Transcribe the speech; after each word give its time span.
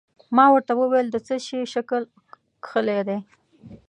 ما 0.35 0.45
ورته 0.53 0.73
وویل: 0.77 1.07
د 1.11 1.17
څه 1.27 1.35
شي 1.45 1.59
شکل 1.73 2.01
کښلی 2.63 2.99
دی؟ 3.07 3.17